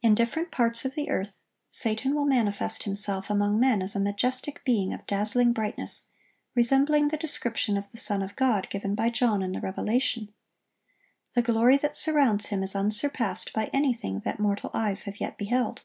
[0.00, 1.34] In different parts of the earth,
[1.68, 6.04] Satan will manifest himself among men as a majestic being of dazzling brightness,
[6.54, 11.42] resembling the description of the Son of God given by John in the Revelation.(1065) The
[11.42, 15.82] glory that surrounds him is unsurpassed by anything that mortal eyes have yet beheld.